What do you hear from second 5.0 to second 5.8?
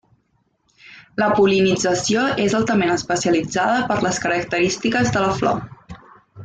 de la flor.